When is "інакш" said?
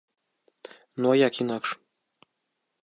1.45-1.69